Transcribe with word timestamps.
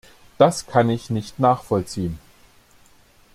Das 0.39 0.65
kann 0.65 0.89
ich 0.89 1.11
nicht 1.11 1.37
nachvollziehen. 1.37 2.17